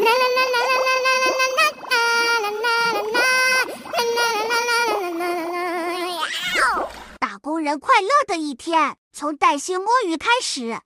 [7.18, 10.78] 打工人快乐的一天，从带薪摸鱼开始。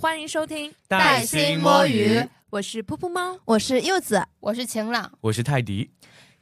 [0.00, 5.90] 欢迎收听带薪摸鱼，我是噗噗猫，我是柚子，我是晴朗，我是泰迪。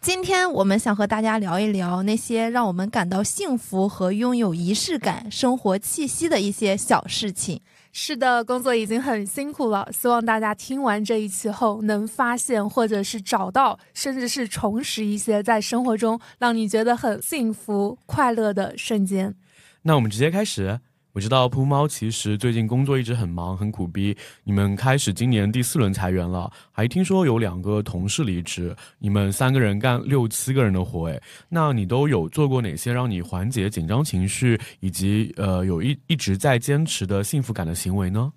[0.01, 7.61] 今天我们想和大家聊一聊那些让我们感到幸福和拥有仪式感、生活气息的一些小事情。
[7.93, 19.35] 是的，工作已经很辛苦了，希望大家听完这一期后，能发现或者是找到，甚至是重拾一些在生活中让你觉得很幸福、快乐的瞬间。
[19.83, 20.81] 那我们直接开始。
[21.13, 38.33] 我知道扑猫其实最近工作一直很忙很苦逼，你们开始今年第四轮裁员了，还听说有两个同事离职，你们三个人干六七个人的活，诶，那你都有做过哪些让你缓解紧张情绪，以及呃有一一直在坚持的幸福感的行为呢？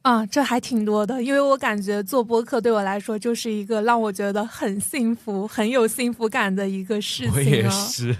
[0.00, 8.16] 啊，这还挺多的，因为我感觉做播客对我来说就是一个让我觉得很幸福、很有幸福感的一个事情我也是。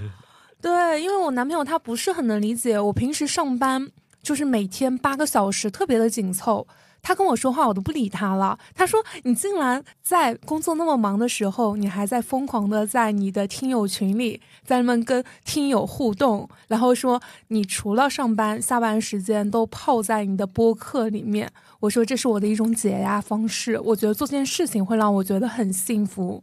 [0.64, 3.86] 对，因为我男朋友他不是很能理解我平时上班
[4.22, 6.66] 就是每天八个小时特别的紧凑，
[7.02, 8.58] 他跟我说话我都不理他了。
[8.74, 26.42] 他说：“你竟然在工作那么忙的时候，你还在疯狂的在你的听友群里在那边跟听友互动，然后说你除了上班下班时间都泡在你的播客里面。”我说：“这是我的一种解压方式，我觉得做这件事情会让我觉得很幸福。”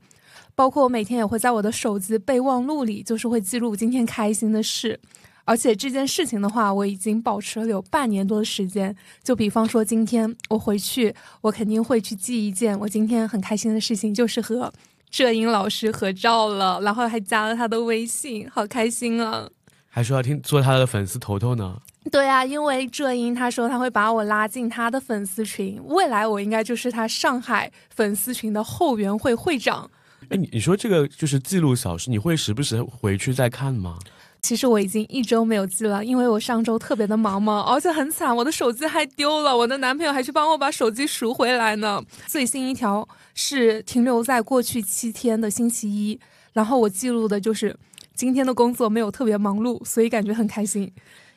[0.55, 4.99] 包括我每天也会在我的手机备忘录里，就是会记录今天开心的事。
[5.43, 8.95] 而且这件事情的话，我已经保持了有半年多的时间。
[9.23, 14.71] 就比方说，今天我回去，我肯定会去记一件我今天很开心的事情，就是和
[15.09, 19.49] 浙英老师合照了，然后还加了他的微信，好开心啊！
[19.89, 21.81] 还说要听做他的粉丝头头呢。
[22.11, 29.89] 对啊，因为浙英他说他会把我拉进他的粉丝群，未来我应该就是他上海粉丝群的后援会会长。
[30.31, 33.99] 哎，你你说这个就是记录小事，你会时不时回去再看吗？
[34.41, 42.01] 其实我已经一周没有记了，因为我上周特别的忙嘛，而且很惨，我的手机还丢了，我的男朋友还去帮我把手机赎回来呢。
[42.27, 46.17] 最新一条是停留在过去七天的星期一，
[46.53, 47.75] 然后我记录的就是
[48.15, 50.89] 今天的工作没有特别忙碌，所以感觉很开心。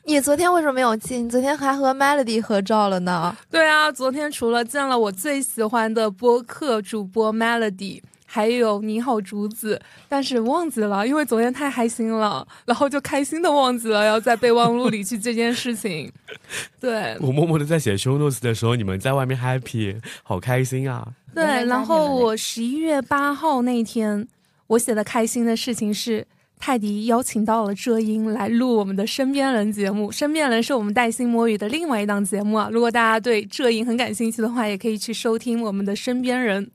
[0.04, 1.20] 你昨天为什么没有记？
[1.20, 3.36] 你昨天还和 Melody 合照了呢？
[3.50, 8.00] 对啊，昨天除了见了我最喜欢的播客主播 Melody。
[8.34, 16.10] 还有你好竹子，但是忘记了，因为昨天太开心了，然后就开心的忘记了要在备忘录里去这件事情。
[16.80, 21.06] 对我默默的在写 show notes 的时候，你们在外面 happy，好开心啊！
[21.32, 24.26] 对，然后我十一月八号那天，
[24.66, 26.26] 我写的开心的事情是
[26.58, 30.10] 泰迪邀请到了浙音来录我们的身边人节目。
[30.10, 36.68] 身边人是我们带薪摸鱼的另外一档节目啊，如果大家对浙音很感兴趣的话，也可以去收听我们的身边人。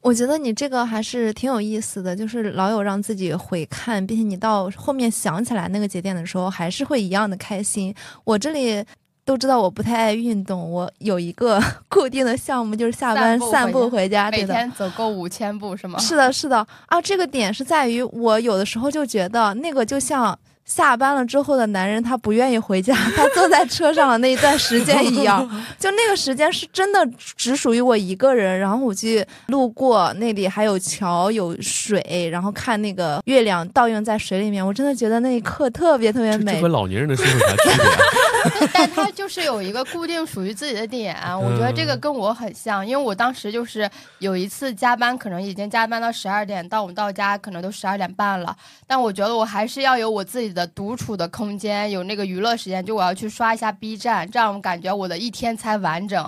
[0.00, 7.94] 我觉得你这个还是挺有意思的，就是老有让自己回看，并且你到后面想起来那个节点的时候，还是会一样的开心。
[8.24, 8.84] 我这里
[9.24, 11.58] 都知道我不太爱运动，我有一个
[11.88, 15.98] 固定的项目，就是下班散步回家，每天走够五千步是吗？
[15.98, 17.00] 是的，是的啊。
[17.00, 20.38] 这个点是在于我有的时候就觉得那个就像。
[20.64, 25.48] 下班了之后的男人，他不愿意回家， 他坐在车上的那一段时间一样，
[25.78, 28.58] 就那个时间是真的只属于我一个人。
[28.58, 36.60] 然后我去路过那里，还有桥有水，然后看那个月亮倒映在水里面，我真的觉得那一刻特别特别美。
[36.60, 37.84] 和老年人的生活啥区别？
[38.72, 43.90] 但他就是有一个固定属于自己的点，我觉得这个跟我很像，因为我当时就是
[44.20, 48.56] 有一次加班，可能已经加班到十二点，到我们到家可能都十二点半了，
[48.86, 50.54] 但我觉得我还是要有我自己。
[50.54, 56.24] 的独处的空间，有那个娱乐时间，就我要去刷一下 B 站，这样我感觉我的一天才完整。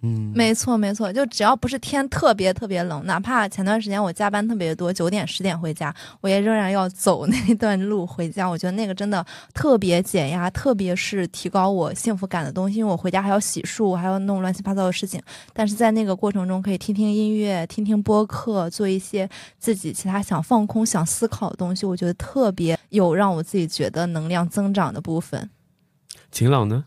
[0.00, 8.48] 嗯，没错没错，就只要不是天特别特别冷，哪怕前段时间我加班特别多，九点十点回家，我也仍然要走那段路回家。
[8.48, 12.78] 我觉得那个真的特别减压，特别是提高我幸福感的东西。
[12.78, 15.20] 因为我回家还要洗漱，还要弄乱七八糟的事情，
[15.52, 19.28] 但是在那个过程中可以听听音乐，听听播客，做一些
[19.58, 21.84] 自己其他想放空、想思考的东西。
[21.84, 25.50] 我觉得特别有让我自己觉得能量增长的部分。
[26.30, 26.84] 晴朗呢？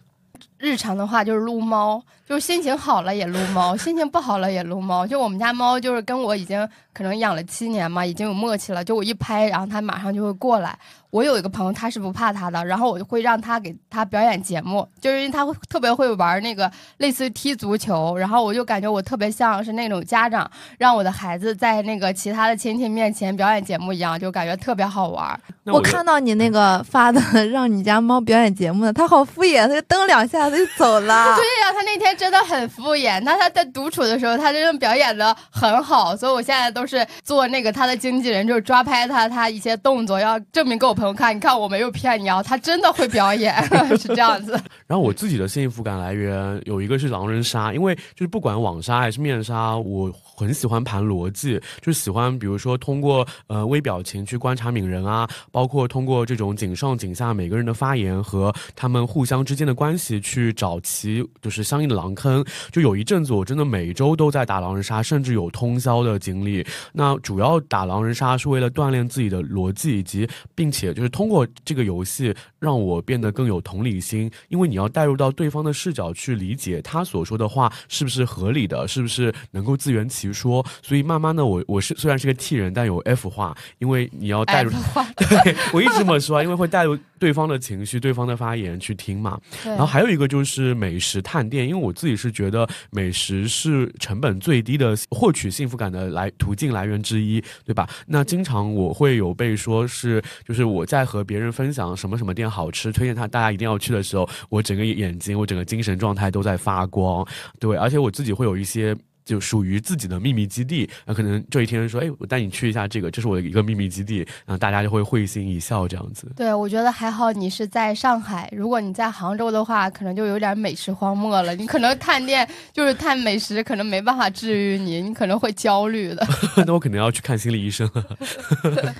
[0.57, 5.05] 日常的话就是撸猫，就是心情好了也撸猫， 心情不好了也撸猫。
[5.05, 8.81] 就我们家猫就是跟我已经可能养了七年嘛，已经有默契了。
[8.81, 10.79] 就我一拍，然后它马上就会过来。
[11.09, 25.37] 我有一个朋友，他是不怕它的，然后我就会让他给他表演节目，就是因为他会特别会玩那个类似于踢足球，然后我就感觉我特别像是那种家长让我的孩子在那个其他的亲戚面前表演节目一样，就感觉特别好玩。
[25.65, 27.19] 我看到你那个发的
[27.51, 31.25] 让你家猫表演节目的，它好敷衍，它就蹬两下子就走了。
[31.35, 33.19] 对呀，它那天真的很敷衍。
[33.21, 43.55] 那他在独处的时候，他真的表演的很好，所以我现在都是做那个他的经纪人，就是抓拍他他一些动作，要证明给我朋友看，你看我没有骗你啊，他真的会表演，
[43.97, 44.51] 是这样子。
[44.85, 62.43] 然后我自己的幸福感来源有一个是狼人杀，因为就是不管网杀还是面杀，我很喜欢盘逻辑，就喜欢比如说通过呃微表情去观察敏人啊，包括通过这种井上井下每个人的发言和他们互相之间的关系去找其就是相应的狼坑。
[62.71, 66.65] 就有一阵子我真的每周都在打狼人杀，甚至有通宵的经历。
[66.93, 80.65] 那主要打狼人杀是为了锻炼自己的逻辑，以及并且就是通过这个游戏让我变得更有同理心，因为你要带入到对方的视角去理解他所说的话是不是合理的，是不是能够自圆其说。
[80.81, 84.71] 所以慢慢的，我我是虽然是个 T 人，但有 F 化，因为你要带入。
[85.15, 89.39] 对我一直这么说，因为会带入对方的情绪、对方的发言去听嘛。
[89.63, 97.87] 然后还有一个就是美食探店，因为我自己是觉得美食是成本最低的获取幸福感的来途径来源之一，对吧？
[98.07, 107.23] 那经常我会有被说是，就是我在和别人分享什么什么店好吃，推荐他大家一定要去的时候，我整个眼睛、我整个精神状态都在发光。
[107.59, 108.97] 对，而且我自己会有一些。
[109.23, 116.31] 就属于自己的秘密基地，那可能这一天说，哎，我带你去一下这个，这是我的一个秘密基地，然后大家就会会心一笑这样子。
[116.35, 121.55] 对，我觉得还好你是在上海，如果你在杭州的话，可能就有点美食荒漠了。
[121.55, 126.27] 你可能探店就是探美食，可能没办法治愈你，你可能会焦虑的。
[126.65, 128.17] 那我可能要去看心理医生了。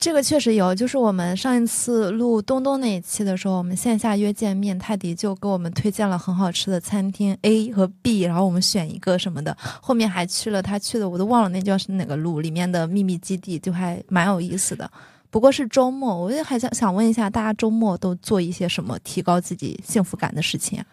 [0.00, 14.90] 这个确实有，就是我们上一次录东东那一期的时候，我们线下约见面，泰迪就给我们推荐了很好吃的餐厅 A 和 B，然后我们选一个什么的，后面还去了他去的，我都忘了那叫是哪个路里面的秘密基地，就还蛮有意思的。
[15.28, 20.86] 不过是周末，我也还想想问一下，大家周末都做一些什么提高自己幸福感的事情啊？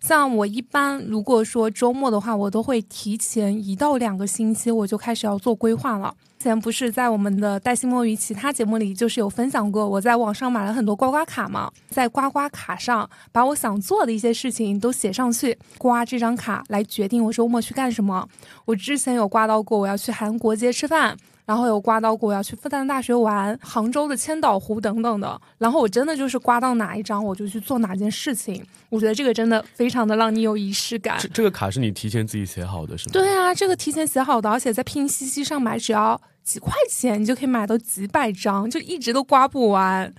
[0.00, 6.14] 像我一般，如果说周末的话，我都会提前一到两个星期，我就开始要做规划了。
[6.38, 18.28] 之前不是在我们的带薪摸鱼其他节目里，就是有分享过，我在网上买了很多刮刮卡嘛，在刮刮卡上把我想做的一些事情都写上去，刮这张卡来决定我周末去干什么。
[18.66, 21.16] 我之前有刮到过，我要去韩国街吃饭。
[21.44, 25.40] 然后有刮到过要去复旦大学玩，杭州的千岛湖等等的。
[25.58, 28.64] 然后我真的就是刮到哪一张我就去做哪件事情。
[28.88, 31.18] 我觉得这个真的非常的让你有仪式感。
[31.20, 33.12] 这这个卡是你提前自己写好的，是吗？
[33.12, 40.12] 对啊，这个提前写好的，而且在拼夕夕上买只要几块钱，你就可以买到几百张，就一直都刮不完。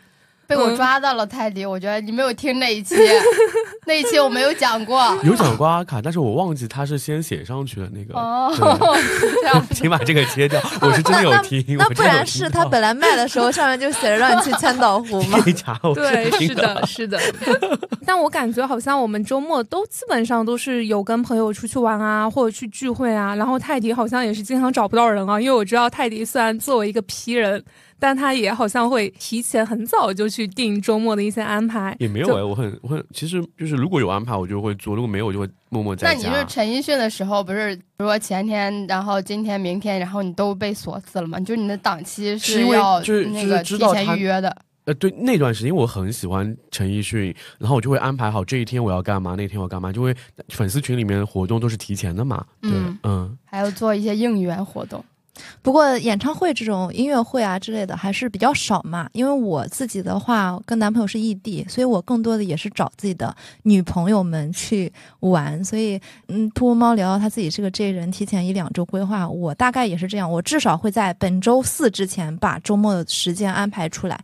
[0.48, 1.66] 被我抓到了，泰迪。
[1.66, 2.96] 我觉得你没有听那一期，
[3.86, 5.04] 那一期我没有讲过。
[5.24, 8.14] 有讲过阿卡，但是我忘记他是先写上去的那个。
[8.20, 8.54] 哦，
[9.42, 10.62] 这样，请把这个切掉。
[10.82, 15.40] 我是真的有听，那不然是他本来卖的时候上面就写着让你去千岛湖吗？
[15.96, 17.20] 对，是的，是的。
[18.06, 23.36] 但我感觉好像我们周末都基本上都是有跟朋友出去玩啊，或者去聚会啊。
[23.36, 27.64] 然后泰迪好像也是经常找不到人啊，因为我知道泰迪虽然作为一个 P 人。
[28.00, 36.30] 但他也好像会提前很早就去定周末的一些安排，也没有哎，我很我很，其实就是如果有安排我就会做，如果没有我就会默默在家。
[36.30, 41.40] 那你是陈奕迅的时候，不是比如说前天，然后今天、明天，然后你都被锁死了吗？
[41.40, 44.56] 就是你的档期是要就是那个提前预约的。
[44.86, 50.16] 呃，对，那段时间我很喜欢陈奕迅，然后我就会安排好这一天我要干嘛，那天我干嘛，就会
[50.50, 52.46] 粉丝群里面活动都是提前的嘛。
[52.62, 52.72] 对，
[53.02, 55.04] 嗯，还要做一些应援活动。
[55.62, 65.64] 不过演唱会这种音乐会啊之类的还是比较少嘛，因为我自己的话跟男朋友是异地，所以我更多的也是找自己的女朋友们去玩。
[65.64, 74.20] 所以，嗯，兔猫聊到他自己是个 J 人，提前一两周规划，我大概也是这样，我至少会在本周四之前把周末的时间安排出来。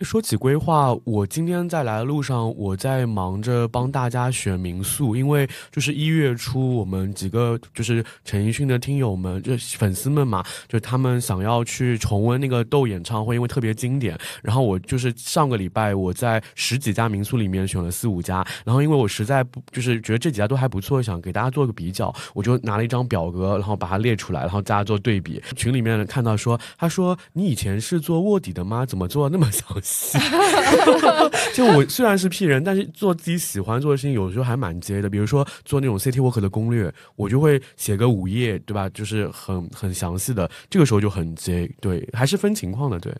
[0.00, 14.18] 说起规划，我今天在来的路上，我在忙着帮大家选民宿，因为就是一月初，我们几个就是陈奕迅的听友们，就粉丝们嘛，就他们想要去重温那个豆演唱会，因为特别经典。
[14.42, 25.42] 然后我就是上个礼拜我在十几家民宿里面选了四五家，然后因为我实在不就是觉得这几家都还不错，想给大家做个比较，我就拿了一张表格，然后把它列出来，然后大家做对比。
[25.54, 28.86] 群里面看到说，他说你以前是做卧底的吗？
[28.86, 29.89] 怎么做那么详细？
[31.54, 35.08] 就我虽然是 P 人，但是做自己喜欢做的事情，有时候还蛮 J 的。
[35.10, 38.88] 比如说做那种 City Walk 的攻略，我就会写个五页，对吧？
[38.90, 41.70] 就是很很详细的，这个时候就很 J。
[41.80, 43.14] 对，还是分情况的，对。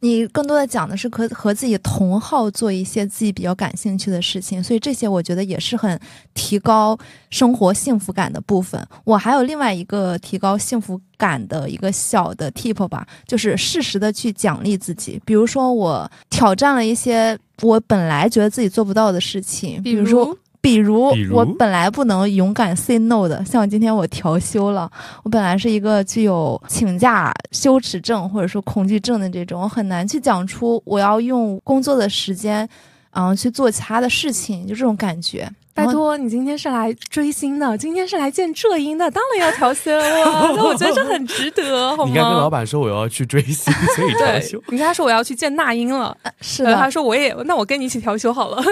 [0.00, 5.98] 你更多的讲的是和和自己同好做一些自己比较感兴趣的事情，所以这些我觉得也是很
[6.34, 6.98] 提高
[7.30, 8.86] 生活幸福感的部分。
[9.04, 15.20] 我还有另外一个提高幸福感的一个小的 tip 吧，就是适时的去奖励自己。
[15.24, 20.36] 比如说我挑战了一些我本来觉得自己做不到的事情，比如说。
[20.64, 24.90] 比如我本来不能勇敢 say no 的，像今天我调休了，
[25.22, 32.66] 我本来是一个具有请假羞耻症或者说恐惧症的这种，我很难去讲出我要用工作的时间，
[33.10, 35.46] 嗯，去做其他的事情，就这种感觉。
[35.74, 40.04] 拜托，你今天是来追星的，今天是来见浙英的，当然要调休了。
[40.54, 42.48] 那我觉得这很值得， 好吗你应该跟老？
[42.48, 44.62] 板说我要去追星，所以调休。
[44.70, 48.62] 你跟他说我要去见那英了，是然后他，说我也，那我跟你一起调休好了。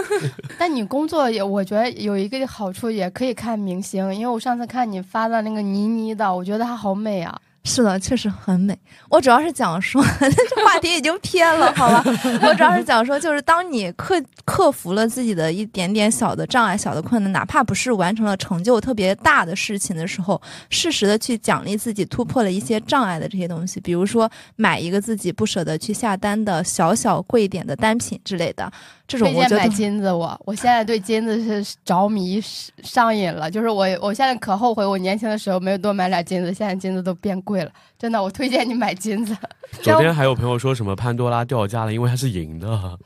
[0.57, 7.37] 但你工作也，我觉得有一个好处，也可以看明星，因为我上次看你发的那个倪妮的，我觉得她好美啊。
[7.65, 8.77] 是的，确实很美。
[9.09, 12.03] 我主要是讲说， 这话题已经偏了，好吧？
[12.43, 20.41] 我主要是讲说，就是当你克克服了自己的一点点小的障碍、小的困难，哪怕不是完成了成就特别大的事情的时候，
[20.71, 28.71] 适时的去奖励自己突破了一些障碍的这些东西，比如说买一个自己不舍得去下单的小小贵一点的单品之类的，
[29.07, 32.41] 这种推荐买我觉得金子我，我现在对金子是着迷
[32.83, 33.51] 上瘾了。
[33.51, 37.71] 就是我，我现在可后悔，我年轻的时候没有多买点金子，现在金子都变贵了。
[37.99, 39.37] 真的，我推荐你买金子。
[39.83, 42.99] 昨天还有朋友说什么潘多拉掉价了，因为它是银的。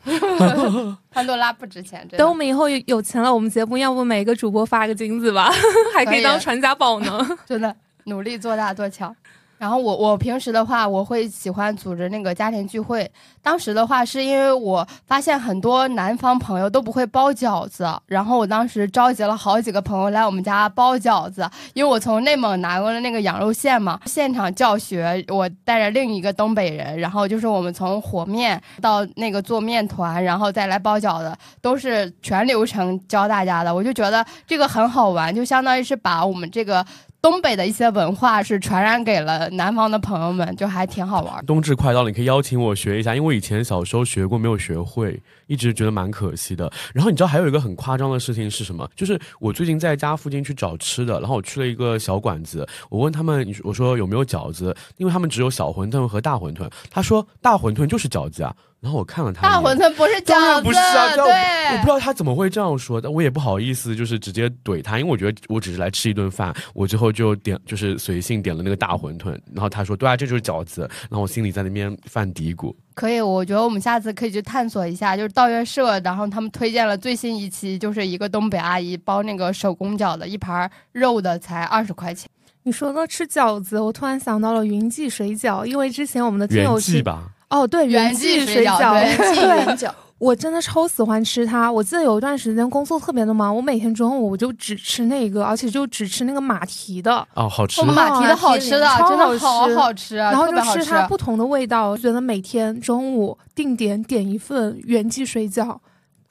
[1.11, 5.51] 潘多拉不值钱，等我们以后有有钱了，我们节目要不每个主播发个金子吧，
[5.95, 7.27] 还可以当传家宝呢。
[7.47, 7.75] 真的
[8.05, 9.15] 努力做大做强。
[9.59, 13.11] 然后我我平时的话，我会喜欢组织那个家庭聚会。
[13.43, 21.49] 当时的话，是因为我发现很多南方朋友都不会包饺子，然后我当时召集了好几个朋友来我们家包饺子。
[21.75, 33.75] 因为我从内蒙拿过了那个羊肉馅嘛，现场教学，我带着另一个东北人，然后就是我们从和面到那个做面团，然后再来包饺子，都是全流程教大家的。
[33.75, 36.85] 我就觉得这个很好玩，就相当于是把我们这个。
[37.29, 41.45] 东北的一些文化是传染给了南方的朋友们，就还挺好玩。
[41.45, 46.71] 冬至快到了，你可以邀请我学一下，因为我以前小时候学过，没有学会，一直觉得蛮可惜的。
[46.95, 48.89] 然后你知道还有一个很夸张的事情是什么？
[48.97, 54.75] 就是我最近在家附近去找吃的，然后我去了一个小馆子，我问他们，我说有没有饺子？
[54.97, 58.55] 因为他们只有小馄饨和大馄饨，他说大馄饨就是饺子啊。
[58.79, 72.73] 然后我看了他，大馄饨不是饺子，不是啊，这样我不知，道他怎么会这样说，但我也不好意思，就是直接怼他，因为我觉得我只是来吃一顿饭，我之后就点就是随性点了那个大馄饨，然后他说对啊，这就是饺子，然后我心里在那边犯嘀咕。
[72.97, 73.21] 可以。
[73.21, 82.29] 我觉得我们下次可以去探索一下，就是道月社，然后他们推荐了最新一期，就是一个东北阿姨包那个手工饺子，一盘肉的才二十块钱。
[82.63, 89.93] 你说到吃饺子，我突然想到了云记水饺，因为之前我们的听友是记吧，哦，对，云记记水饺云记云饺。
[90.19, 91.71] 我真的超喜欢吃它。
[91.71, 97.87] 我记得有一段时间工作特别的忙，我每天中午我就只吃那个，而且就只吃那个马蹄的，哦，好吃我。
[97.87, 100.57] 们马蹄的好吃的，超真的好吃好好吃啊，然后就。
[100.67, 105.79] 吃它不同的味道，觉得每天中午定点点一份原记水饺，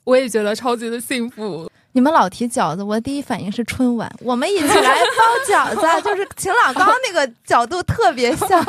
[0.04, 1.70] 我也觉得超级的幸福。
[1.96, 8.62] 你们老提饺子，我第一反应是春晚，我们一起来包饺子，啊 就是秦老刚那个角度特别像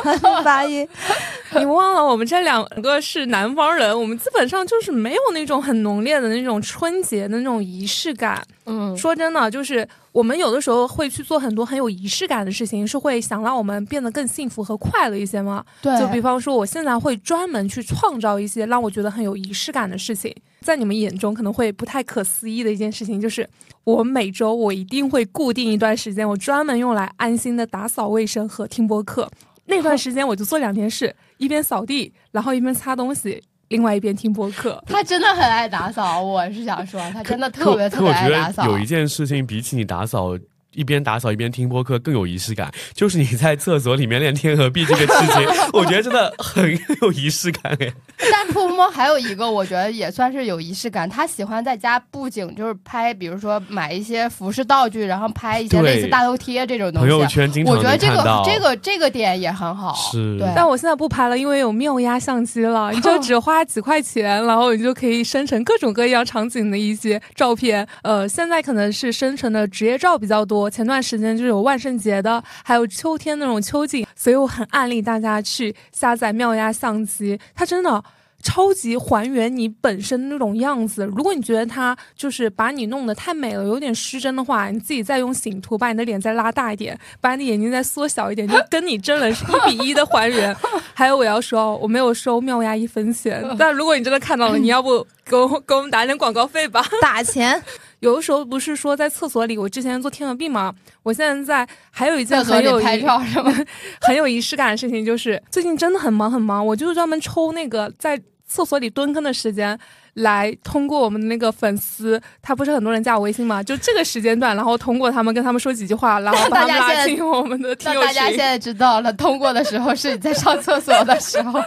[0.45, 0.87] 发音。
[1.51, 8.41] 你忘了我们这两个是南方人，我们基本上就是没有那种很浓烈的那种春节的那种仪式感。
[8.65, 9.85] 嗯，说真的，就是
[10.17, 15.63] 我们有的时候会去做很多很有仪式感的事情，是会想让我们变得更幸福和快乐一些吗？
[15.79, 23.47] 对，就比方说，我现在会专门去创造一些让我觉得很有仪式感的事情，在你们眼中可能会不太可思议的一件事情，就是
[23.83, 29.29] 我每周我一定会固定一段时间，我专门用来安心的打扫卫生和听播客。
[29.67, 34.81] 那段 时间我就做两件事，一边扫地，然后一边擦东西，另外一边听播客。
[34.85, 38.63] 他真的很爱打扫，我是想说，他真的特别特别爱打扫。
[38.65, 40.37] 得有一件事情比起你打扫。
[40.77, 47.91] 一边打扫一边听播客更有仪式感， 就是你在厕所里面练天河币这个事情， 我觉得真的很有仪式感哎。
[48.31, 51.09] 但铺摸还有一个，我觉得也算是有仪式感。
[51.09, 57.33] 他喜欢在家布景，就是拍，比如说买一些服饰道具，然后拍一些类似大头贴这种东西朋友西。
[57.33, 59.95] 圈经常我觉得这个这个这个点也很好。
[59.95, 60.47] 是对。
[60.55, 67.87] 但我现在不拍了，因为有妙压相机了，你就只花几块钱，然后你就可以生成各种各样场景的一些照片。
[68.03, 78.03] 呃，现在可能是生成的职业照比较多，前段时间就是有万圣节的，还有秋天那种秋景，所以我很安利大家去下载妙压相机，它真的。
[78.43, 81.03] 超级还原你本身那种样子。
[81.03, 90.55] 如果你觉得它就是把你弄得太美了，有点失真的话，你自己再用醒图把你的脸再拉大一点，把你的眼睛再缩小一点，就跟你真人是一比一的还原。
[90.93, 96.85] 还有我要说，我没有收妙压一分钱，但如果你真的看到了，你要不给我给我们打点广告费吧？
[97.01, 97.61] 打钱，
[97.99, 102.77] 有的时候不是说在厕所里，我之前做天鹅臂嘛，我现在在还有一件很有？
[104.01, 109.77] 很有仪式感的事情，就是最近真的很忙很忙，我就是专门抽那个在厕所里蹲坑的时间，
[110.13, 118.07] 来通过我们的那个粉丝，他不是很多人加我微信嘛，就这个时间段，然后通过他们跟他们说几句话，然后把他们拉进我们的听友群。
[118.07, 121.61] 大家现在知道了，通过的时候是你在上厕所的时候。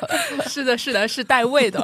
[0.49, 1.79] 是的，是的，是带位的。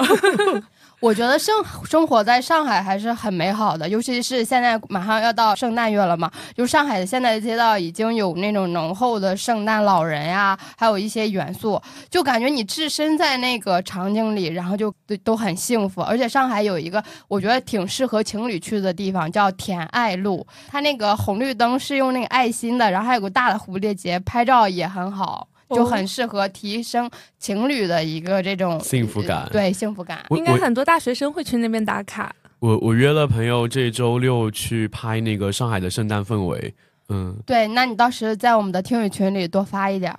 [1.01, 16.01] 我觉得生生活在上海还是很美好的，尤其是现在马上要到圣诞月了嘛，就上海的现在的街道已经有那种浓厚的圣诞老人呀，还有一些元素，就感觉你置身在那个场景里，然后就都很幸福。
[16.01, 25.47] 而且上海有一个我觉得挺适合情侣去的地方，叫甜爱路，它那个红绿灯是用那个爱心的，然后还有个大的蝴蝶结，拍照也很好。
[25.71, 32.35] 就很适合提升情侣的一个这种幸福感，对幸福感，应该很多大学生会去那边打卡。
[32.59, 36.75] 我我约了朋友这周六去拍那个上海的圣诞氛围，
[37.09, 40.15] 嗯，对，那你到时在我们的听友群里多发一点。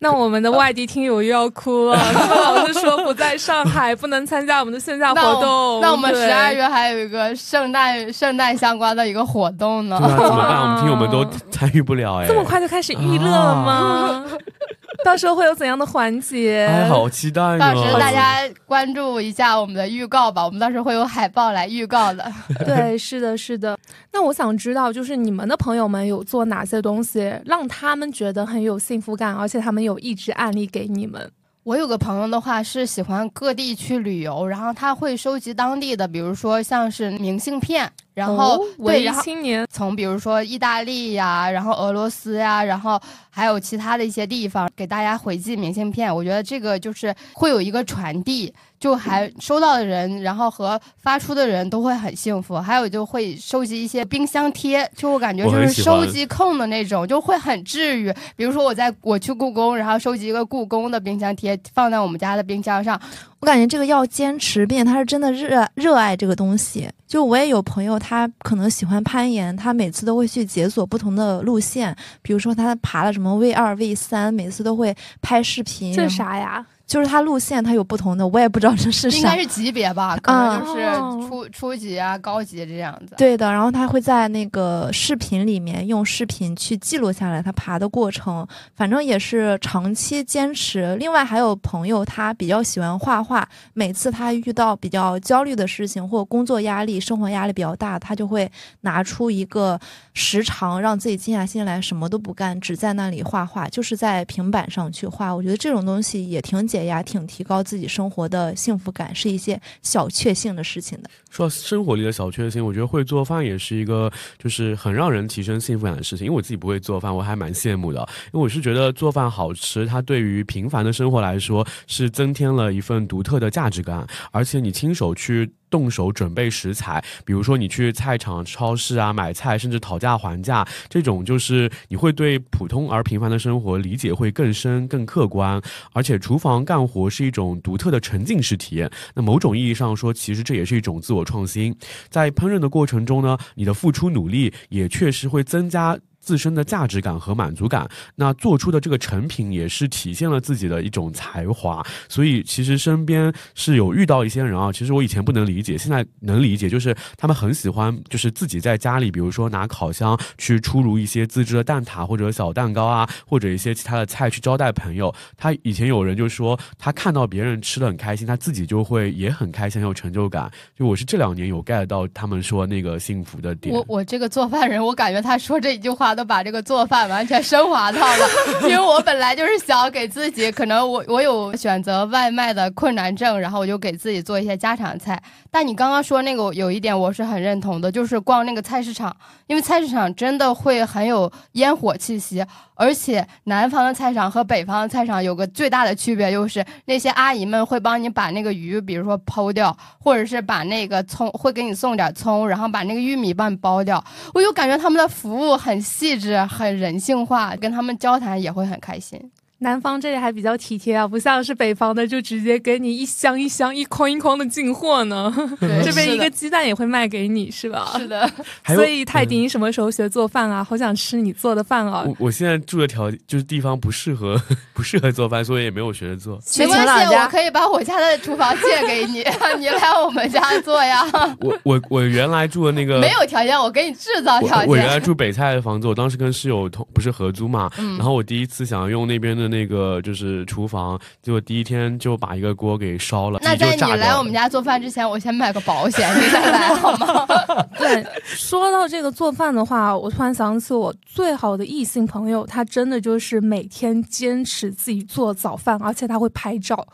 [0.00, 5.80] 那我们的外地听友又要哭了，他们老是说不在上海， 不能参加我们的线下活动。
[5.80, 10.62] 那我们十二月还有一个圣诞圣诞相关的一个活动呢，怎么办？
[10.62, 14.24] 我们听友们都 参与不了哎，这么快就开始预热了吗？
[15.04, 16.66] 到时候会有怎样的环节？
[16.66, 22.30] 哎，好期待到时候大家关注一下我们的预告吧，我们到时候会有海报来预告的。
[22.66, 23.78] 对，是的，是的。
[24.12, 31.30] 那我想知道，就是你们的朋友们有做哪些东西，让他们觉得很有幸福感，而且他们有一直案例给你们。
[31.64, 37.90] 我有个朋友的话是喜欢各地去旅游，然后他会收集当地的，比如说像是明信片。
[38.18, 46.12] 然后对，青年从比如说意大利呀，然后俄罗斯呀，然后还有其他的一些地方给大家回寄明信片。
[46.12, 52.58] 我觉得这个就是会有一个传递，就还 收到的人，然后和发出的人都会很幸福。
[52.58, 58.12] 还有就会收集一些冰箱贴，就我感觉就是收集控的那种，就会很治愈。
[58.34, 63.00] 比如说我在我去故宫，然后收集一个故宫的冰箱贴，放在我们家的冰箱上。
[63.40, 66.90] 我感觉这个要坚持，并且他是真的热热爱这个东西。
[67.06, 68.07] 就我也有朋友，他
[68.38, 75.92] 可能喜欢攀岩，他每次都会去解锁不同的路线，比如说他爬了什么 V 二、V 三，每次都会拍视频。
[75.92, 76.64] 这是啥呀？
[76.88, 79.18] 就是它路线它有不同的，我也不知道这是啥。
[79.18, 83.14] 应该是级别吧，可能就是初初级啊、高级这样子。
[83.18, 90.96] 对的，然后他会在那个视频里面用视频去记录下来他爬的过程，反正也是长期坚持。
[90.96, 99.78] 另外还有朋友他比较喜欢画画，每次他遇到比较焦虑的事情或工作压力、生活压力比较大，他就会拿出一个
[100.14, 105.34] 时长让自己静下心来，什么都不干，只在那里画画，就是在平板上去画。
[105.34, 106.77] 我觉得这种东西也挺简。
[106.84, 111.10] 也挺提高自己生活的幸福感，是一些小确幸的事情的。
[111.30, 116.26] 说生活里的小确幸，我觉得会做饭也是一个，就是很让人提升幸福感的事情。
[116.26, 118.00] 因为我自己不会做饭，我还蛮羡慕的。
[118.32, 125.50] 因为我是觉得做饭好吃，它对于平凡的生活来说是增添了一份独特的价值感，而且你亲手去。
[125.70, 135.60] 动手准备食材，比如说你去菜场、超市啊买菜，甚至讨价还价，这种就是你会对普通而平凡的生活理解会更深、更客观。
[135.92, 138.90] 而且厨房干活是一种独特的沉浸式体验。
[139.14, 141.74] 那某种意义上说，其实这也是一种自我创新。
[142.08, 145.98] 在烹饪的过程中呢，你的付出努力也确实会增加。
[146.28, 151.82] 自身的价值感和满足感，那做出的这个成品也是体现了自己的一种才华。
[152.06, 165.10] 所以其实身边是有遇到一些人啊，其实我以前不能理解，现在能理解，就是他们很喜欢，就是自己在家里，比如说拿烤箱去出炉一些自制的蛋挞或者小蛋糕啊，或者一些其他的菜去招待朋友。
[165.38, 170.50] 他以前有人就说，他看到别人吃的很开心，他自己就会也很开心，很有成就感。
[170.76, 173.74] 就我是这两年有 get 到他们说那个幸福的点。
[173.74, 176.17] 我我这个做饭人，我感觉他说这一句话。
[176.18, 178.28] 都把这个做饭完全升华到了，
[178.62, 185.22] 因为我本来就是想给自己，可能我我有选择外卖的困难症，然后我就给自己做一些家常菜。
[185.48, 204.04] 但你刚刚说那个有一点我是很认同的，就是逛那个菜市场，因为菜市场真的会很有烟火气息，而且南方的菜场和北方的菜场有个最大的区别，就是那些阿姨们会帮你把那个鱼，比如说剖掉，或者是把那个葱会给你送点葱，然后把那个玉米帮你剥掉。
[204.34, 209.20] 我就感觉他们的服务很细致，很人性化，跟他们交谈也会很开心。
[209.60, 215.34] 南方这里还比较体贴啊，不像是北方的，就直接给你一箱一箱、一筐一筐的进货呢。
[215.84, 217.96] 这边一个鸡蛋也会卖给你，是吧？
[217.98, 218.30] 是的。
[218.66, 220.62] 所以泰迪，你什么时候学做饭啊？
[220.62, 222.04] 好想吃你做的饭啊！
[222.06, 224.40] 我我现在住的条就是地方不适合，
[224.72, 226.38] 不适合做饭，所以也没有学着做。
[226.56, 229.24] 没关系，我可以把我家的厨房借给你，
[229.58, 231.04] 你来我们家做呀。
[231.40, 234.68] 我我我原来住的那个没有条件，我给你制造条件。
[234.68, 239.47] 我原来住北菜的房子，我当时跟室友同不是合租嘛，然后我第一次想要用那边的。
[239.48, 247.26] 的那个就是厨房，结果第一天就把一个锅给烧了，那在你就炸掉了来我们家做饭之前，我先买个保险，你再来好吗？
[247.78, 256.86] 对，说到这个做饭的话，我突然想起我最好的异性朋友，他真的就是每天坚持自己做早饭，而且他会拍照。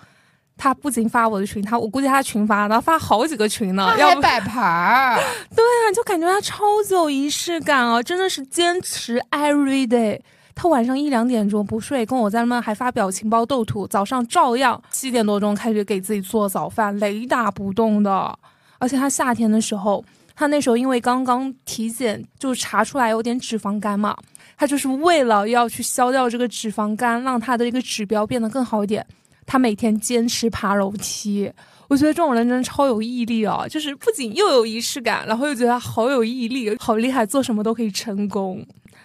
[0.57, 5.17] 他不仅发我的群，他我估计他群发，然后发好几个群呢，要摆盘儿，
[5.53, 10.21] 对啊，就感觉他超级有仪式感啊，真的是坚持 every day。
[10.55, 18.39] 他晚上一两点钟不睡，跟我在那边还发表情包斗图，早上照样七点多钟开始给自己做早饭，雷打不动的。
[18.79, 20.05] 而且他夏天的时候，
[20.37, 24.17] 他那时候因为刚刚体检就查出来有点脂肪肝嘛，
[24.57, 29.05] 他就是为了要去消掉这个脂肪肝，让他的一个指标变得更好一点，
[29.47, 31.51] 他每天坚持爬楼梯。
[31.87, 33.69] 我觉得这种人真的超有毅力啊！
[33.69, 38.65] 就是不仅又有仪式感，然后又觉得他好有毅力，好厉害，做什么都可以成功。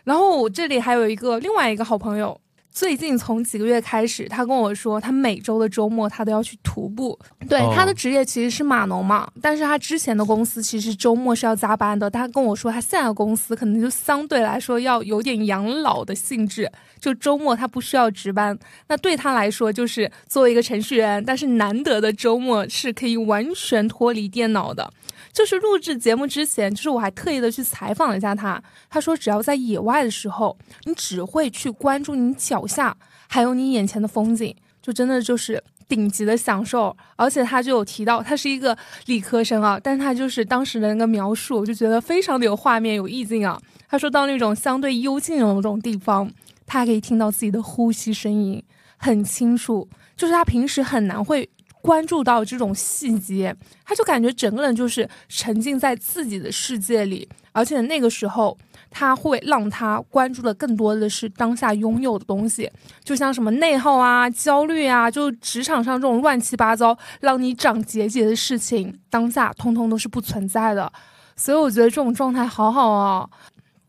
[0.10, 2.36] 然后我这里还有一个另外一个好朋友，
[2.72, 7.16] 最近从几个月开始，他跟我说，他每周的周末他都要去徒步。
[7.48, 12.10] 对，哦他的职业其实是码农嘛，但是他之前的公司其实周末是要加班的。
[12.10, 16.68] 他跟我说，他现在的公司可能就相对来说要有点养老的性质，
[17.00, 18.58] 就周末他不需要值班。
[18.88, 24.92] 那对他来说，就是作为一个程序员，但是难得的周末是可以完全脱离电脑的。
[25.32, 32.96] 就是录制节目之前，就是我还特意的去采访了一下他，他说只要在野外的时候，你只会去关注你脚下，
[33.28, 36.96] 还有你眼前的风景，就真的就是顶级的享受。
[37.16, 43.60] 而且他就有提到，他是一个理科生啊，但他就是当时的那个描述，我就觉得非常的有画面、有意境啊。
[43.88, 46.30] 他说到那种相对幽静的那种地方，
[46.66, 48.62] 他还可以听到自己的呼吸声音，
[48.98, 49.88] 很清楚，
[50.18, 51.50] 就是他平时很难会。
[51.82, 58.58] 关注到这种细节，他就感觉整个人就是沉浸在自己的世界里，而且那个时候
[58.92, 62.70] 他会让他关注的更多的是当下拥有的东西，
[63.04, 70.92] 就像什么内耗啊、焦虑啊，就职场上这种乱七八糟让你长结节的事情，当下通通都是不存在的。
[71.36, 73.30] 所以我觉得这种状态好好啊，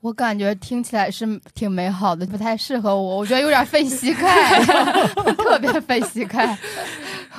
[0.00, 4.62] 我感觉听起来是挺美好的，不太适合我，我觉得有点费膝盖，
[5.36, 6.56] 特别费膝盖。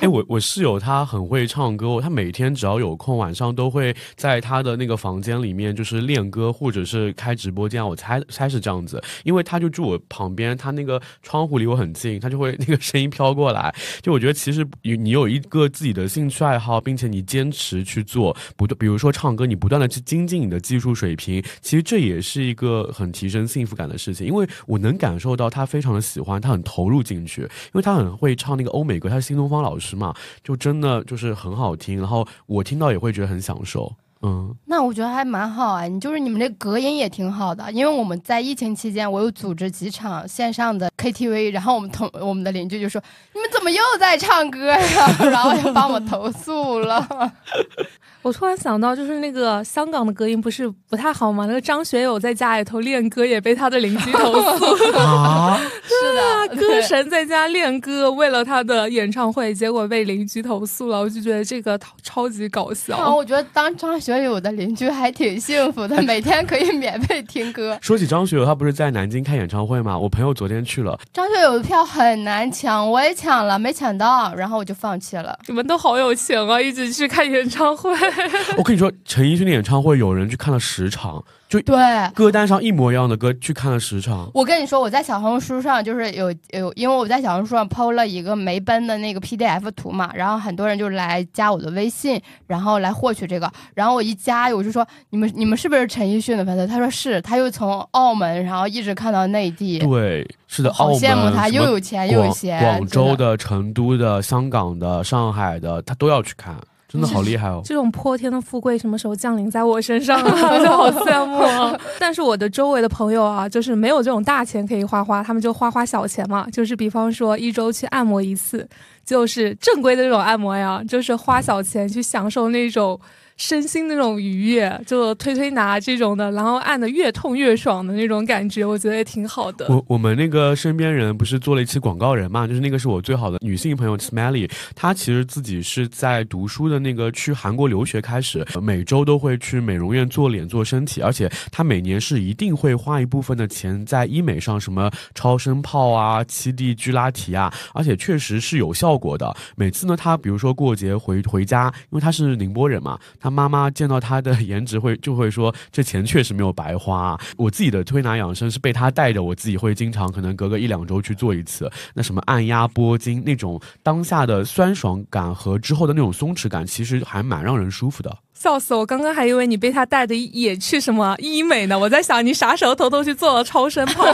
[0.02, 7.86] 哎，我我室友他很会唱歌，他每天只要有空，晚上都会在他的那个房间里面就是练歌，或者是开直播间。
[7.86, 13.72] 我猜猜是这样子，因为他就住我旁边，他那个窗户离我很近，他就会 那个声音飘过来。
[14.00, 24.26] 就我觉得其实你你有一个自己的兴趣爱好，并且你坚持去做，不断比如说唱歌，你不断的去精进你的技术水平，其实这也是一个很提升幸福感的事情。
[24.26, 33.94] 因为我能感受到他非常的喜欢，他很投入进去，因为他很会唱那个欧美歌，他是新东方老师嘛，就真的就是很好听，然后我听到也会觉得很享受。
[34.24, 43.02] 嗯，那我觉得还蛮好啊，你就是你们这隔音也挺好的，因为我们在疫情期间，我有组织几场线上的 KTV，然后我们同我们的邻居就说
[43.34, 47.32] ：“你们怎么又在唱歌呀？”然后就帮我投诉了。
[48.22, 51.44] 我突然想到，就是那个香港的隔音不是不太好吗？
[51.46, 54.64] 那个张学友在家里头练歌，也被他的邻居投诉。
[54.96, 61.00] 啊， 是的，歌神在家练歌，为了他的演唱会，结果被邻居投诉了。
[61.00, 62.96] 我就觉得这个超超级搞笑。
[62.96, 67.78] 啊，我觉得当张学友的邻居还挺幸福的， 每天可以免费听歌。
[67.80, 69.98] 说起张学友，他不是在南京开演唱会吗？
[69.98, 75.38] 我朋友昨天去了，张学友的票很难抢，我也抢了，没抢到，然后我就放弃了。
[75.46, 77.92] 你们都好有钱啊，一起去看演唱会。
[78.58, 81.22] 我跟你说，陈奕迅的演唱会有人去看了十场，
[81.52, 81.76] 就对，
[82.14, 84.30] 歌单上一模一样的歌去看了十场。
[84.32, 96.66] 我跟你说，我在小红书上就是有有，因为我在小红书上 PO 了一个梅奔的那个 PDF 图嘛，然后很多人就来加我的微信，然后来获取这个，然后我一加，我就说你们你们是不是陈奕迅的粉丝？
[96.66, 106.56] 他说是，他又从澳门，然后一直看到内地，对，是的，好澳门羡慕他，又有钱又有广闲，广州的、成都的、香港的、上海的，他都要去看，
[106.92, 107.62] 真的好厉害哦。
[107.64, 110.50] 这种泼天的富贵什么时候降临在我身上啊？
[110.52, 111.74] 我就好羡慕啊！
[111.98, 118.68] 但是我的周围的朋友啊，就是没有这种大钱可以花花，他们就花花小钱嘛，就是比方说一周去按摩一次，
[119.06, 123.00] 就是正规的这种按摩呀，就是花小钱去享受那种。
[123.42, 129.66] 身心那种愉悦，就推推拿这种的，然后按的越痛越爽的那种感觉，我觉得也挺好的。
[129.68, 149.34] 我我们那个身边人不是做了一期广告人嘛，就是那个是我最好的女性朋友 Smelly，她其实自己是在读书的那个去韩国留学开始，每周都会去美容院做脸做身体，而且她每年是一定会花一部分的钱在医美上，什么超声炮啊、七 D 居拉提啊，而且确实是有效果的。
[149.56, 157.18] 每次呢，她比如说过节回回家，因为她是宁波人嘛，她妈妈见到他的颜值会就会说，这钱确实没有白花。
[157.36, 161.70] 我自己的推拿养生是被他带着，我自己会经常可能隔个一两周去做一次。
[161.94, 168.18] 那什么按压拨筋那种当下的酸爽感和之后的那种松弛感，其实还蛮让人舒服的。
[168.34, 168.84] 笑死我！
[168.84, 174.04] 刚刚还以为你被他带的也去什么医美呢，我在想你啥时候偷偷去做了超声炮？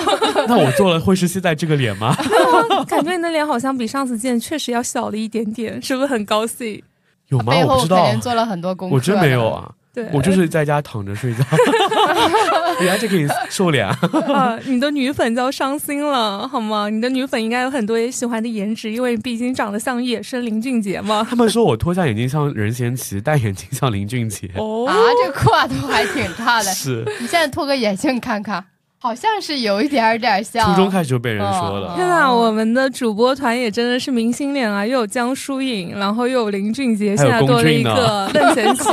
[0.46, 2.14] 那我做了会是现在这个脸吗？
[2.86, 6.82] 感觉你的脸好像比上次见确实要小了一点点，是不是很高兴？
[7.28, 7.54] 有吗？
[7.66, 8.94] 我不知道，做了很多功课。
[8.94, 9.50] 我真没有。
[9.50, 9.70] 啊。
[9.90, 11.42] 对，我就是在家躺着睡觉，
[12.80, 13.98] 原来这可以瘦脸啊！
[14.32, 16.88] 啊，你的女粉就要伤心了，好吗？
[16.90, 21.26] 你的女粉应该有很多也喜欢的颜值，因为毕竟长得像野生林俊杰嘛。
[21.28, 24.48] 他们说我脱下眼镜像任贤齐，戴眼镜像林俊杰。
[24.56, 26.64] 哦啊，这跨度还挺大的。
[26.64, 28.62] 是，你现在脱个眼镜看看，
[29.00, 30.68] 好像是有一点儿点儿像。
[30.68, 31.94] 初中开始就被人说了。
[31.94, 38.84] 嗯天呐，我们的主播团也真的是明星脸啊，又有江疏影，然后又有林俊杰，现在多了一个任贤齐。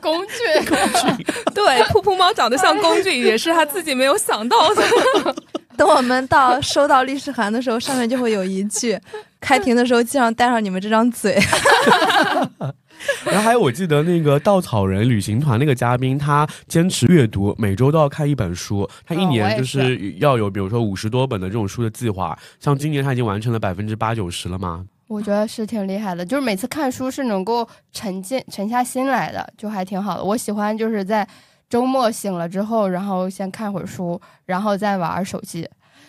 [0.00, 0.36] 龚俊。
[1.54, 5.34] 对，噗噗猫长得像龚俊，也是他自己没有想到的。
[5.76, 8.98] 等我们到收到律师函的时候，上面就会有一句：
[9.40, 11.38] 开庭的时候记上带上你们这张嘴。
[13.24, 18.88] 然后还有，我记得那个稻草人旅行团那个嘉宾，他坚持阅读，每周都要看一本书。
[19.06, 22.38] 他一年就是要有，比如说五十多本的这种书的计划。
[22.58, 24.84] 像今年他已经完成了百分之八九十了嘛。
[25.08, 30.22] 我觉得是挺厉害的，就是每次看书是能够沉浸沉下心来的，就还挺好的。
[30.22, 31.26] 我喜欢就是在
[31.68, 35.68] 周末醒了之后，然后先看会儿书，然后再玩手机。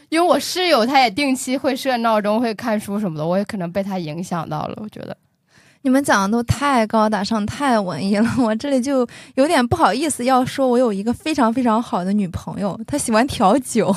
[0.10, 4.78] 因为我室友他也定期会设闹钟，会看书什么的，我也可能被他影响到了。
[4.84, 5.18] 我觉得
[5.84, 13.94] 你们讲的都太高大上、太文艺了，我这里就有点不好意思要说，我有一个非常非常好的女朋友，她喜欢调酒，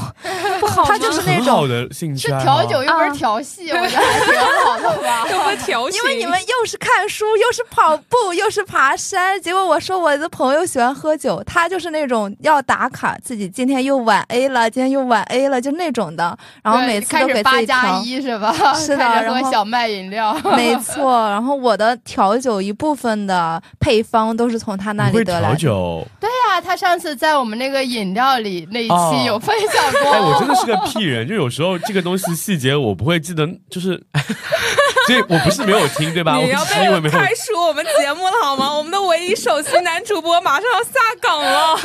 [0.61, 1.45] 不好，她就是那种。
[1.45, 5.27] 很好的兴趣是调酒又不是调戏，我觉得还挺好的吧。
[5.31, 18.03] 又不调情，因为你们又是看书，又是跑步，又是爬山，结果我说我的朋友喜欢喝酒，她就是那种要打卡，自己今天又晚 A 了，今天又晚 A 了，就那种的，然后每次都给自始八加己调。
[18.05, 18.73] 一是吧？
[18.75, 20.35] 是的喝小麦饮料。
[20.57, 25.57] 没错， 然后我的调酒一部分的配方都是从他那里得来的。
[25.57, 26.07] 酒？
[26.21, 30.13] 对呀、他上次在我们那个饮料里那一哦期有分享过。
[30.13, 34.03] 哎，我真的是个屁人，就有时候这个东西细节我不会记得，就是，
[35.07, 36.39] 所以我不是没有听，对吧？
[36.39, 37.13] 我你要只是因为没有。
[37.15, 38.73] 被开除我们节目了好吗？
[38.73, 41.79] 我们的唯一首席男主播马上要下岗了。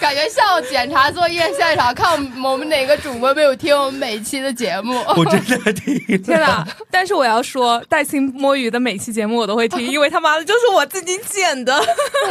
[0.00, 2.10] 感觉像检查作业现场，看
[2.42, 4.98] 我们哪个主播没有听我们每期的节目。
[5.14, 6.18] 我真的听了。
[6.18, 6.66] 天哪！
[6.90, 11.78] 但是我要说，带薪摸鱼的每期节目我都会听，因为他妈的就是我自己剪的。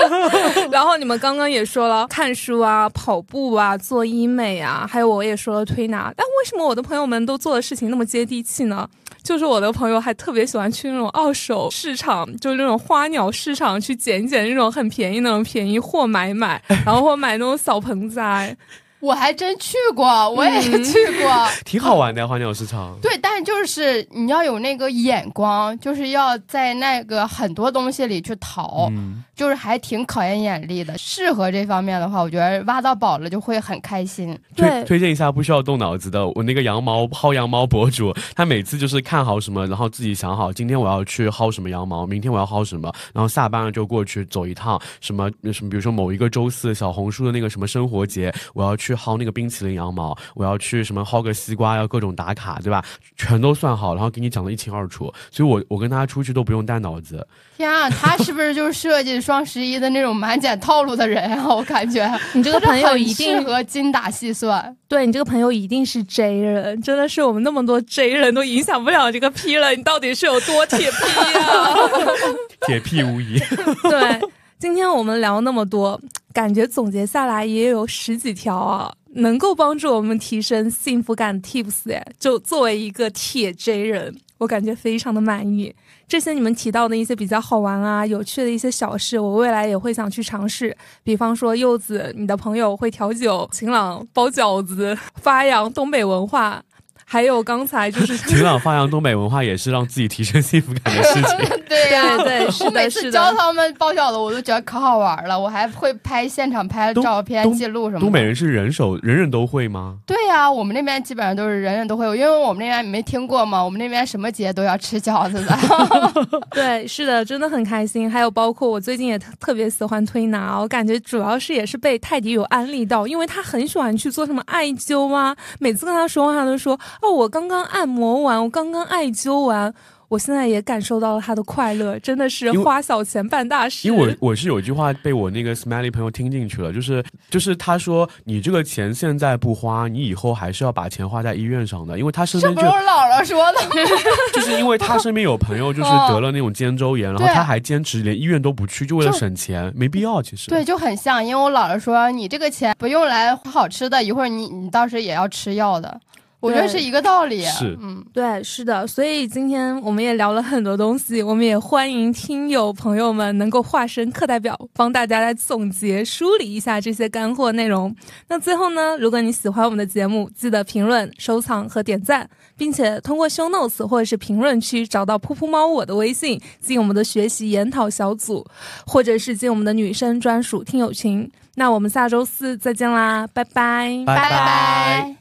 [0.71, 6.11] 然后你们刚刚也说了看书啊、跑步啊、做医美啊，还有我也说了推拿。
[6.17, 8.89] 但为什么我的朋友们都做的事情那么接地气呢？
[9.21, 18.55] 就是我的朋友还特别喜欢去那种二手市场，就是那种花鸟市场去捡一捡那种很便宜那种便宜货买买，然后或买那种小盆栽。
[18.99, 21.47] 我还真去过，我也嗯去过。
[21.65, 22.97] 挺好玩的花鸟市场。
[23.01, 30.97] 对，但是就是你要有那个眼光，就是要在那个很多东西里去淘，嗯，就是还挺考验眼力的。
[30.97, 34.37] 适合这方面的话，我觉得挖到宝了就会很开心。
[34.55, 52.83] 对推推荐一下不需要动脑子的，我那个羊毛薅羊毛博主，他每次就是看好什么，然后自己想好今天我要去薅什么羊毛，明天我要薅什么，然后下班了就过去走一趟，什么什么，比如说某一个周四小红书的那个什么生活节，我要去薅那个冰淇淋羊毛，我要去什么薅个西瓜，要各种打卡，对吧？
[53.15, 57.25] 全都算好，然后给你讲的一清二楚，所以我我跟他出去都不用带脑子。
[57.57, 61.55] 天啊，他是不是就是设计双十一的那种满减套路的人啊？
[61.55, 64.75] 我感觉 你这个朋友一定适合精打细算。
[64.87, 71.75] 对你这个朋友一定是 J 人，真的是我们那么多 J 人都影响不了这个 P 了，你到底是有多铁 P 啊？
[72.65, 73.37] 铁 P 无疑，
[73.89, 74.19] 对，
[74.57, 75.99] 今天我们聊那么多，
[76.33, 85.73] 感觉总结下来也有十几条啊，能够帮助我们提升幸福感 tips 哎，就作为一个铁 J 人，我感觉非常的满意。
[86.07, 90.75] 这些你们提到的一些比较好玩啊、有趣的一些小事，我未来也会想去尝试。
[91.03, 96.63] 比方说柚子，你的朋友会调酒，晴朗包饺子，发扬东北文化。
[97.11, 101.37] 还有刚才就是晴朗发扬东北文化也是让自己提升幸福感的事情。
[101.67, 105.39] 对呀、对对是的是的每次教他们包饺子，我都觉得可好玩了。
[105.39, 108.01] 我还会拍现场拍照片记录什么的。
[108.01, 109.97] 东北人是人手人人都会吗？
[110.05, 115.57] 对呀、我们那边基本上都是人人都会有，因为我们那边没听过嘛，我们那边什么节都要吃饺子的。
[116.53, 118.09] 对，是的，真的很开心。
[118.09, 125.35] 还有包括我最近也特特别喜欢推拿，我感觉主要是也是被泰迪有安利到，因为他很喜欢去做什么艾灸啊。
[125.59, 129.73] 每次跟他说话，他都说：“哦，我刚刚按摩完，我刚刚艾灸完。”
[130.09, 133.87] 我现在也感受到了他的快乐，真的是花小钱办大事。
[133.87, 143.59] 因为我我是有句话被我那个 Smiley 朋友听进去了，就是就是他说你这个钱现在不花，你以后还是要把钱花在医院上的，因为他身边就不是我姥姥说的？
[144.33, 150.49] 就是因为他身边有朋友就是哦得了那种肩周炎，然后他还坚持连医院都不去，就为了省钱，没必要其实。
[150.49, 156.01] 对，就很像，因为我姥姥说你这个钱不用来花好吃的，一会儿你你到时也要吃药的，
[156.39, 157.41] 我觉得是一个道理。
[157.41, 167.93] 是嗯，对，是的，所以今天我们也聊了很多东西，我们也欢迎听友朋友们能够化身课代表，帮大家来总结梳理一下这些干货内容。
[168.27, 178.45] 那最后呢，如果你喜欢我们的节目，记得评论、收藏和点赞，并且通过 show notes 或者是评论区找到噗噗猫我的微信，进我们的学习研讨小组，
[178.87, 181.29] 或者是进我们的女生专属听友群。
[181.55, 185.18] 那我们下周四再见啦，拜拜，拜拜拜。